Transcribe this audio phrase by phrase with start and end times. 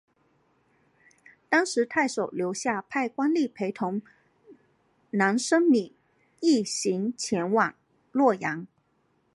[1.47, 4.01] 当时太守刘夏派官吏陪同
[5.11, 5.95] 难升米
[6.39, 7.75] 一行前往
[8.11, 8.65] 洛阳。